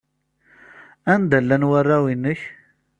[1.13, 2.39] Anda llan warraw-nnek?